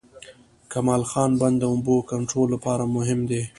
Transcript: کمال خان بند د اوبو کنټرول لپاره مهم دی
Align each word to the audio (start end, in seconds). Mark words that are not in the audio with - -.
کمال 0.71 1.01
خان 1.09 1.31
بند 1.41 1.55
د 1.59 1.63
اوبو 1.73 1.95
کنټرول 2.09 2.47
لپاره 2.55 2.83
مهم 2.95 3.19
دی 3.29 3.41